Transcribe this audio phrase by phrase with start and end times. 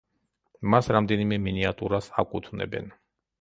[0.73, 2.91] მას რამდენიმე მინიატიურას აკუთვნებენ.